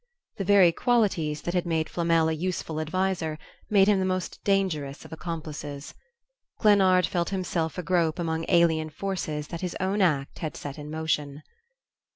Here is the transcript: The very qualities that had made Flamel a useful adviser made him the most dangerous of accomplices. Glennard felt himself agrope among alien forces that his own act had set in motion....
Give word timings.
The 0.37 0.43
very 0.43 0.71
qualities 0.71 1.43
that 1.43 1.53
had 1.53 1.67
made 1.67 1.87
Flamel 1.87 2.27
a 2.27 2.31
useful 2.33 2.79
adviser 2.81 3.37
made 3.69 3.87
him 3.87 3.99
the 3.99 4.03
most 4.03 4.43
dangerous 4.43 5.05
of 5.05 5.13
accomplices. 5.13 5.93
Glennard 6.57 7.05
felt 7.05 7.29
himself 7.29 7.77
agrope 7.77 8.17
among 8.17 8.45
alien 8.49 8.89
forces 8.89 9.49
that 9.49 9.61
his 9.61 9.77
own 9.79 10.01
act 10.01 10.39
had 10.39 10.57
set 10.57 10.79
in 10.79 10.89
motion.... 10.89 11.43